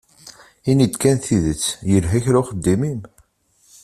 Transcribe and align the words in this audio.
Ini-d 0.71 0.95
kan 1.01 1.17
tidet, 1.25 1.63
yelha 1.91 2.19
kra 2.23 2.39
uxeddim-im? 2.41 3.01